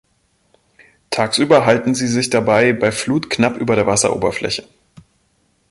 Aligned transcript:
Tagsüber 1.11 1.67
halten 1.67 1.93
sie 1.93 2.07
sich 2.07 2.31
dabei 2.31 2.73
bei 2.73 2.91
Flut 2.91 3.29
knapp 3.29 3.57
über 3.57 3.75
der 3.75 3.85
Wasseroberfläche. 3.85 4.67